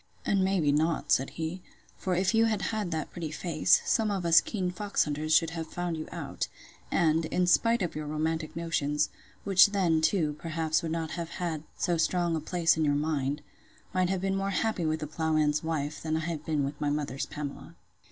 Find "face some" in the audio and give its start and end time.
3.29-4.09